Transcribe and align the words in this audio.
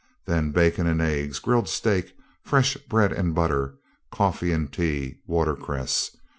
Then 0.25 0.51
bacon 0.51 0.87
and 0.87 0.99
eggs, 0.99 1.37
grilled 1.37 1.69
steak, 1.69 2.17
fresh 2.43 2.75
bread 2.89 3.13
and 3.13 3.35
butter, 3.35 3.75
coffee 4.09 4.51
and 4.51 4.73
tea, 4.73 5.19
watercresses. 5.27 6.17